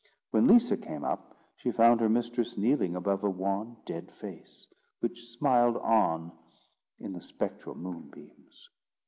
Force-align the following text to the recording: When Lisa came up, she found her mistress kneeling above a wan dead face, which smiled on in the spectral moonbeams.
When 0.31 0.47
Lisa 0.47 0.77
came 0.77 1.03
up, 1.03 1.37
she 1.57 1.71
found 1.71 2.01
her 2.01 2.09
mistress 2.09 2.57
kneeling 2.57 2.95
above 2.95 3.23
a 3.23 3.29
wan 3.29 3.77
dead 3.85 4.11
face, 4.11 4.67
which 4.99 5.27
smiled 5.29 5.77
on 5.77 6.31
in 6.99 7.13
the 7.13 7.21
spectral 7.21 7.75
moonbeams. 7.75 8.69